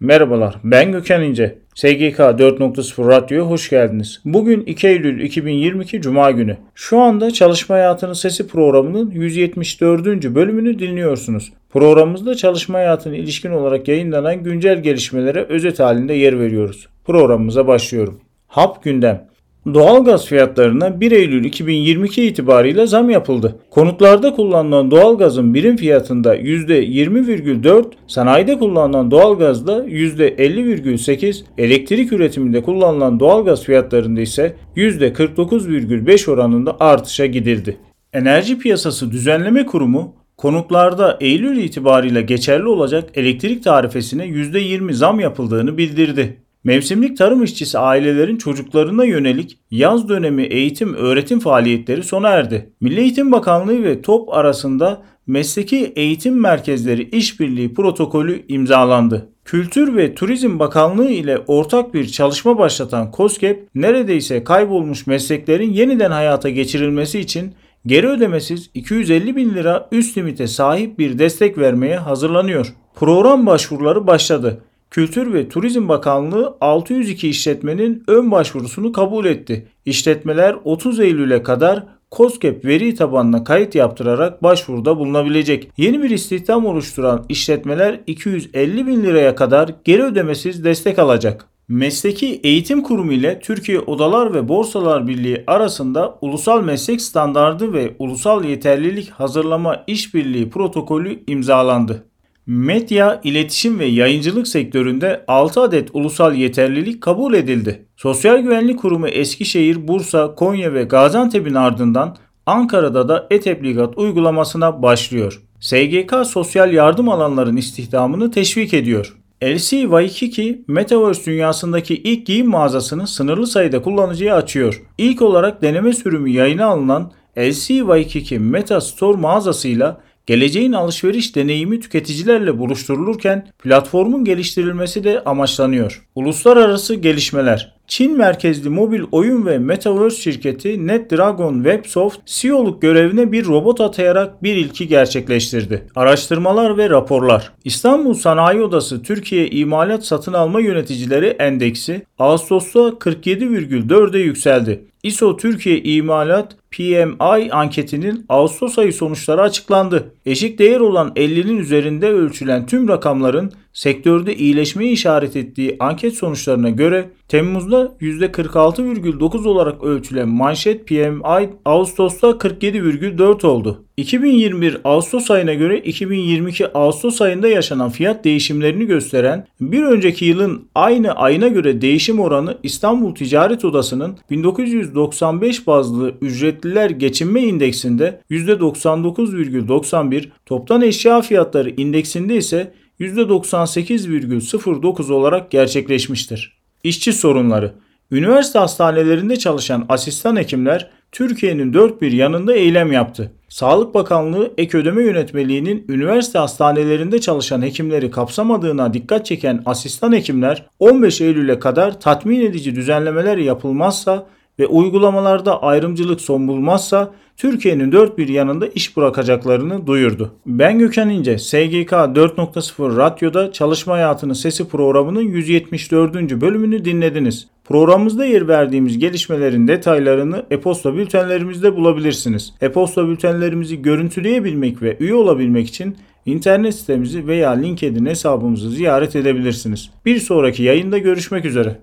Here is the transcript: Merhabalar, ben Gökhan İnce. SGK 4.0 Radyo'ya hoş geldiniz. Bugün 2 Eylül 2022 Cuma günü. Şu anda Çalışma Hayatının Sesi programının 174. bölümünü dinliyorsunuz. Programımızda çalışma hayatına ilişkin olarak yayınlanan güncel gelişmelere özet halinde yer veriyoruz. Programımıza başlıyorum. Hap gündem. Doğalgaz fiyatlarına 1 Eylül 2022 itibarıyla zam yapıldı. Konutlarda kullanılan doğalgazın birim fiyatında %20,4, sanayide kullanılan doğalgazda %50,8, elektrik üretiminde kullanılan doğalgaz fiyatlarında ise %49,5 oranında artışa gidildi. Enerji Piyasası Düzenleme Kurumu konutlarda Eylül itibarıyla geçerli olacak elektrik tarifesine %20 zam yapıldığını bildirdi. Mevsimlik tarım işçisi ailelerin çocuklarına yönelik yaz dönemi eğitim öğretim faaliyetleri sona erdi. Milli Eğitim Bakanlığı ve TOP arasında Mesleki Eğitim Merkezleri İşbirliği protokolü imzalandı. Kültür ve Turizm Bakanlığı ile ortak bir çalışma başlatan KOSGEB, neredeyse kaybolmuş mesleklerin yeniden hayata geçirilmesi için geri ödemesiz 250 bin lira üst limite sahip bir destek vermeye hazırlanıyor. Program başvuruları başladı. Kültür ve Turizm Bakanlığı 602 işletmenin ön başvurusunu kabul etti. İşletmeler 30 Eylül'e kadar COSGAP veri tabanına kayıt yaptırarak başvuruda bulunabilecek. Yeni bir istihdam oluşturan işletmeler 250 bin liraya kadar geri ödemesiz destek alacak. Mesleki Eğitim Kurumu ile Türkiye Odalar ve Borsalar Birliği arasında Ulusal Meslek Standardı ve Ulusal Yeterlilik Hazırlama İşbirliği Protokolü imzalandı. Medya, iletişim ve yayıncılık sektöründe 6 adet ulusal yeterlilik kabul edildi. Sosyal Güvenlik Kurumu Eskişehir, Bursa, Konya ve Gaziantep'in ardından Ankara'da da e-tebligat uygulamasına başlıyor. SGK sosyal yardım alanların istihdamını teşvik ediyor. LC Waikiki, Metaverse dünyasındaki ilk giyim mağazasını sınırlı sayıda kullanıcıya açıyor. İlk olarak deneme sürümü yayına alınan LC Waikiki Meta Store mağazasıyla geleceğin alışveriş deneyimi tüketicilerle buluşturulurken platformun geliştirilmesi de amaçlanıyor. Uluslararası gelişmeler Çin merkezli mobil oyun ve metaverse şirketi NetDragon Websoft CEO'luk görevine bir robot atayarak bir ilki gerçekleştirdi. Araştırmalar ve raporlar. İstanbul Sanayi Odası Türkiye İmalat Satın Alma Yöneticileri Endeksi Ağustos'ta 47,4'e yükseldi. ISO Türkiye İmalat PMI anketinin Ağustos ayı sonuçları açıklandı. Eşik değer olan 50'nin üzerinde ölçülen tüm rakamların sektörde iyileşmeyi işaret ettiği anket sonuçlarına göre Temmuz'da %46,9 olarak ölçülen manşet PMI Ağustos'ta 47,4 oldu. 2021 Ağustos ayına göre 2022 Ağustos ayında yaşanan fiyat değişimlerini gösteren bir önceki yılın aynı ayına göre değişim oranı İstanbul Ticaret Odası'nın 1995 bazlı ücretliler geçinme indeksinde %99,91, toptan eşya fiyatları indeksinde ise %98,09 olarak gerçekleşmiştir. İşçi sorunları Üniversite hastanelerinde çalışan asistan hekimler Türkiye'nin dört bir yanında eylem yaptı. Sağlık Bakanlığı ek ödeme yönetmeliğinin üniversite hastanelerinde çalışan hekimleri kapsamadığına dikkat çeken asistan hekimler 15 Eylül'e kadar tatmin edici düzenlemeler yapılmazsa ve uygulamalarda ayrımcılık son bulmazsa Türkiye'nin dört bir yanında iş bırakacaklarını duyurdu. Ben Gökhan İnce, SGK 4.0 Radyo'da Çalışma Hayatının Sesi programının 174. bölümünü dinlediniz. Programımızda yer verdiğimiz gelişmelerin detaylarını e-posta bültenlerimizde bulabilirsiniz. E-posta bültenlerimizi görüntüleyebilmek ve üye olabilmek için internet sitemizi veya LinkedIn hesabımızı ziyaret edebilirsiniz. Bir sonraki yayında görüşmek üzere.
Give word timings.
Merhabalar, 0.00 0.54
ben 0.64 0.92
Gökhan 0.92 1.22
İnce. 1.22 1.58
SGK 1.74 2.18
4.0 2.18 3.08
Radyo'ya 3.08 3.44
hoş 3.44 3.70
geldiniz. 3.70 4.20
Bugün 4.24 4.60
2 4.60 4.88
Eylül 4.88 5.20
2022 5.20 6.00
Cuma 6.00 6.30
günü. 6.30 6.56
Şu 6.74 6.98
anda 6.98 7.30
Çalışma 7.30 7.74
Hayatının 7.74 8.12
Sesi 8.12 8.48
programının 8.48 9.10
174. 9.10 10.06
bölümünü 10.06 10.78
dinliyorsunuz. 10.78 11.52
Programımızda 11.70 12.34
çalışma 12.34 12.78
hayatına 12.78 13.16
ilişkin 13.16 13.50
olarak 13.50 13.88
yayınlanan 13.88 14.42
güncel 14.42 14.82
gelişmelere 14.82 15.44
özet 15.44 15.80
halinde 15.80 16.14
yer 16.14 16.40
veriyoruz. 16.40 16.86
Programımıza 17.04 17.66
başlıyorum. 17.66 18.20
Hap 18.46 18.82
gündem. 18.82 19.28
Doğalgaz 19.74 20.26
fiyatlarına 20.26 21.00
1 21.00 21.12
Eylül 21.12 21.44
2022 21.44 22.26
itibarıyla 22.26 22.86
zam 22.86 23.10
yapıldı. 23.10 23.58
Konutlarda 23.70 24.34
kullanılan 24.34 24.90
doğalgazın 24.90 25.54
birim 25.54 25.76
fiyatında 25.76 26.36
%20,4, 26.36 27.84
sanayide 28.06 28.58
kullanılan 28.58 29.10
doğalgazda 29.10 29.86
%50,8, 29.86 31.42
elektrik 31.58 32.12
üretiminde 32.12 32.62
kullanılan 32.62 33.20
doğalgaz 33.20 33.62
fiyatlarında 33.62 34.20
ise 34.20 34.54
%49,5 34.76 36.30
oranında 36.30 36.76
artışa 36.80 37.26
gidildi. 37.26 37.76
Enerji 38.12 38.58
Piyasası 38.58 39.10
Düzenleme 39.10 39.66
Kurumu 39.66 40.14
konutlarda 40.36 41.16
Eylül 41.20 41.56
itibarıyla 41.56 42.20
geçerli 42.20 42.68
olacak 42.68 43.10
elektrik 43.14 43.64
tarifesine 43.64 44.26
%20 44.26 44.92
zam 44.92 45.20
yapıldığını 45.20 45.78
bildirdi. 45.78 46.36
Mevsimlik 46.68 47.16
tarım 47.18 47.42
işçisi 47.42 47.78
ailelerin 47.78 48.36
çocuklarına 48.36 49.04
yönelik 49.04 49.58
yaz 49.70 50.08
dönemi 50.08 50.42
eğitim 50.42 50.94
öğretim 50.94 51.40
faaliyetleri 51.40 52.02
sona 52.02 52.28
erdi. 52.28 52.70
Milli 52.80 53.00
Eğitim 53.00 53.32
Bakanlığı 53.32 53.84
ve 53.84 54.02
TOP 54.02 54.34
arasında 54.34 55.02
Mesleki 55.26 55.92
Eğitim 55.96 56.40
Merkezleri 56.40 57.02
İşbirliği 57.02 57.74
protokolü 57.74 58.44
imzalandı. 58.48 59.28
Kültür 59.44 59.96
ve 59.96 60.14
Turizm 60.14 60.58
Bakanlığı 60.58 61.10
ile 61.10 61.38
ortak 61.46 61.94
bir 61.94 62.06
çalışma 62.06 62.58
başlatan 62.58 63.10
KOSGEB, 63.10 63.56
neredeyse 63.74 64.44
kaybolmuş 64.44 65.06
mesleklerin 65.06 65.72
yeniden 65.72 66.10
hayata 66.10 66.48
geçirilmesi 66.48 67.20
için 67.20 67.54
geri 67.86 68.08
ödemesiz 68.08 68.70
250 68.74 69.36
bin 69.36 69.54
lira 69.54 69.88
üst 69.92 70.18
limite 70.18 70.46
sahip 70.46 70.98
bir 70.98 71.18
destek 71.18 71.58
vermeye 71.58 71.96
hazırlanıyor. 71.96 72.74
Program 72.94 73.46
başvuruları 73.46 74.06
başladı. 74.06 74.62
Kültür 74.90 75.32
ve 75.32 75.48
Turizm 75.48 75.88
Bakanlığı 75.88 76.56
602 76.60 77.28
işletmenin 77.28 78.04
ön 78.08 78.30
başvurusunu 78.30 78.92
kabul 78.92 79.24
etti. 79.24 79.68
İşletmeler 79.84 80.56
30 80.64 81.00
Eylül'e 81.00 81.42
kadar 81.42 81.86
COSGAP 82.12 82.64
veri 82.64 82.94
tabanına 82.94 83.44
kayıt 83.44 83.74
yaptırarak 83.74 84.42
başvuruda 84.42 84.98
bulunabilecek. 84.98 85.70
Yeni 85.76 86.02
bir 86.02 86.10
istihdam 86.10 86.66
oluşturan 86.66 87.26
işletmeler 87.28 88.00
250 88.06 88.86
bin 88.86 89.02
liraya 89.02 89.34
kadar 89.34 89.74
geri 89.84 90.02
ödemesiz 90.02 90.64
destek 90.64 90.98
alacak. 90.98 91.48
Mesleki 91.68 92.40
Eğitim 92.44 92.82
Kurumu 92.82 93.12
ile 93.12 93.40
Türkiye 93.40 93.80
Odalar 93.80 94.34
ve 94.34 94.48
Borsalar 94.48 95.06
Birliği 95.06 95.44
arasında 95.46 96.18
Ulusal 96.20 96.62
Meslek 96.62 97.02
Standardı 97.02 97.72
ve 97.72 97.94
Ulusal 97.98 98.44
Yeterlilik 98.44 99.10
Hazırlama 99.10 99.84
İşbirliği 99.86 100.50
Protokolü 100.50 101.22
imzalandı. 101.26 102.07
Medya, 102.48 103.20
iletişim 103.24 103.78
ve 103.78 103.84
yayıncılık 103.84 104.48
sektöründe 104.48 105.24
6 105.28 105.60
adet 105.60 105.88
ulusal 105.92 106.34
yeterlilik 106.34 107.00
kabul 107.00 107.34
edildi. 107.34 107.86
Sosyal 107.96 108.38
Güvenlik 108.38 108.78
Kurumu 108.78 109.08
Eskişehir, 109.08 109.88
Bursa, 109.88 110.34
Konya 110.34 110.74
ve 110.74 110.82
Gaziantep'in 110.82 111.54
ardından 111.54 112.16
Ankara'da 112.46 113.08
da 113.08 113.26
e-tebligat 113.30 113.98
uygulamasına 113.98 114.82
başlıyor. 114.82 115.42
SGK 115.60 116.14
sosyal 116.26 116.72
yardım 116.72 117.08
alanların 117.08 117.56
istihdamını 117.56 118.30
teşvik 118.30 118.74
ediyor. 118.74 119.16
LC 119.44 119.80
Waikiki, 119.80 120.64
Metaverse 120.68 121.30
dünyasındaki 121.30 121.94
ilk 121.94 122.26
giyim 122.26 122.48
mağazasını 122.48 123.06
sınırlı 123.06 123.46
sayıda 123.46 123.82
kullanıcıya 123.82 124.36
açıyor. 124.36 124.82
İlk 124.98 125.22
olarak 125.22 125.62
deneme 125.62 125.92
sürümü 125.92 126.30
yayına 126.30 126.66
alınan 126.66 127.12
LC 127.38 127.78
Waikiki 127.78 128.38
Meta 128.38 128.80
Store 128.80 129.18
mağazasıyla 129.18 130.00
geleceğin 130.28 130.72
alışveriş 130.72 131.36
deneyimi 131.36 131.80
tüketicilerle 131.80 132.58
buluşturulurken 132.58 133.48
platformun 133.58 134.24
geliştirilmesi 134.24 135.04
de 135.04 135.24
amaçlanıyor. 135.24 136.06
Uluslararası 136.14 136.94
gelişmeler 136.94 137.77
Çin 137.88 138.16
merkezli 138.16 138.68
mobil 138.68 139.02
oyun 139.12 139.46
ve 139.46 139.58
metaverse 139.58 140.22
şirketi 140.22 140.86
NetDragon 140.86 141.54
Websoft 141.54 142.26
CEO'luk 142.26 142.82
görevine 142.82 143.32
bir 143.32 143.46
robot 143.46 143.80
atayarak 143.80 144.42
bir 144.42 144.56
ilki 144.56 144.88
gerçekleştirdi. 144.88 145.86
Araştırmalar 145.94 146.78
ve 146.78 146.90
raporlar. 146.90 147.52
İstanbul 147.64 148.14
Sanayi 148.14 148.62
Odası 148.62 149.02
Türkiye 149.02 149.48
İmalat 149.48 150.04
Satın 150.04 150.32
Alma 150.32 150.60
Yöneticileri 150.60 151.26
Endeksi 151.26 152.02
Ağustos'ta 152.18 152.80
47,4'e 152.80 154.20
yükseldi. 154.20 154.84
ISO 155.02 155.36
Türkiye 155.36 155.82
İmalat 155.82 156.56
PMI 156.70 157.52
anketinin 157.52 158.24
Ağustos 158.28 158.78
ayı 158.78 158.92
sonuçları 158.92 159.42
açıklandı. 159.42 160.14
Eşik 160.26 160.58
değer 160.58 160.80
olan 160.80 161.08
50'nin 161.16 161.58
üzerinde 161.58 162.08
ölçülen 162.08 162.66
tüm 162.66 162.88
rakamların 162.88 163.52
sektörde 163.78 164.36
iyileşmeyi 164.36 164.92
işaret 164.92 165.36
ettiği 165.36 165.76
anket 165.80 166.14
sonuçlarına 166.14 166.70
göre 166.70 167.10
Temmuz'da 167.28 167.96
%46,9 168.00 169.48
olarak 169.48 169.84
ölçülen 169.84 170.28
manşet 170.28 170.86
PMI 170.86 171.50
Ağustos'ta 171.64 172.28
47,4 172.28 173.46
oldu. 173.46 173.84
2021 173.96 174.78
Ağustos 174.84 175.30
ayına 175.30 175.54
göre 175.54 175.78
2022 175.78 176.72
Ağustos 176.72 177.20
ayında 177.20 177.48
yaşanan 177.48 177.90
fiyat 177.90 178.24
değişimlerini 178.24 178.86
gösteren 178.86 179.46
bir 179.60 179.82
önceki 179.82 180.24
yılın 180.24 180.68
aynı 180.74 181.12
ayına 181.12 181.48
göre 181.48 181.80
değişim 181.80 182.20
oranı 182.20 182.58
İstanbul 182.62 183.14
Ticaret 183.14 183.64
Odası'nın 183.64 184.18
1995 184.30 185.66
bazlı 185.66 186.14
ücretliler 186.20 186.90
geçinme 186.90 187.42
indeksinde 187.42 188.20
%99,91, 188.30 190.24
toptan 190.46 190.82
eşya 190.82 191.20
fiyatları 191.20 191.70
indeksinde 191.70 192.36
ise 192.36 192.72
%98,09 193.00 195.12
olarak 195.12 195.50
gerçekleşmiştir. 195.50 196.58
İşçi 196.84 197.12
sorunları 197.12 197.74
Üniversite 198.10 198.58
hastanelerinde 198.58 199.36
çalışan 199.36 199.86
asistan 199.88 200.36
hekimler 200.36 200.90
Türkiye'nin 201.12 201.74
dört 201.74 202.02
bir 202.02 202.12
yanında 202.12 202.54
eylem 202.54 202.92
yaptı. 202.92 203.32
Sağlık 203.48 203.94
Bakanlığı 203.94 204.52
ek 204.58 204.78
ödeme 204.78 205.02
yönetmeliğinin 205.02 205.84
üniversite 205.88 206.38
hastanelerinde 206.38 207.20
çalışan 207.20 207.62
hekimleri 207.62 208.10
kapsamadığına 208.10 208.94
dikkat 208.94 209.26
çeken 209.26 209.62
asistan 209.66 210.12
hekimler 210.12 210.66
15 210.78 211.20
Eylül'e 211.20 211.58
kadar 211.58 212.00
tatmin 212.00 212.40
edici 212.40 212.74
düzenlemeler 212.74 213.36
yapılmazsa 213.36 214.26
ve 214.58 214.66
uygulamalarda 214.66 215.62
ayrımcılık 215.62 216.20
son 216.20 216.48
bulmazsa 216.48 217.12
Türkiye'nin 217.36 217.92
dört 217.92 218.18
bir 218.18 218.28
yanında 218.28 218.66
iş 218.66 218.96
bırakacaklarını 218.96 219.86
duyurdu. 219.86 220.34
Ben 220.46 220.78
Gökhan 220.78 221.10
İnce, 221.10 221.38
SGK 221.38 221.92
4.0 221.92 222.96
Radyo'da 222.96 223.52
Çalışma 223.52 223.94
Hayatının 223.94 224.32
Sesi 224.32 224.68
programının 224.68 225.20
174. 225.20 226.14
bölümünü 226.14 226.84
dinlediniz. 226.84 227.48
Programımızda 227.64 228.24
yer 228.24 228.48
verdiğimiz 228.48 228.98
gelişmelerin 228.98 229.68
detaylarını 229.68 230.46
e-posta 230.50 230.96
bültenlerimizde 230.96 231.76
bulabilirsiniz. 231.76 232.54
E-posta 232.60 233.08
bültenlerimizi 233.08 233.82
görüntüleyebilmek 233.82 234.82
ve 234.82 234.96
üye 235.00 235.14
olabilmek 235.14 235.68
için 235.68 235.96
internet 236.26 236.74
sitemizi 236.74 237.26
veya 237.26 237.50
LinkedIn 237.50 238.06
hesabımızı 238.06 238.70
ziyaret 238.70 239.16
edebilirsiniz. 239.16 239.90
Bir 240.06 240.18
sonraki 240.18 240.62
yayında 240.62 240.98
görüşmek 240.98 241.44
üzere. 241.44 241.78